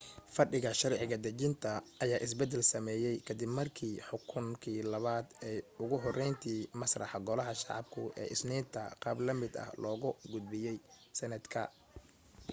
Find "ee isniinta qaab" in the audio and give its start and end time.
8.21-9.17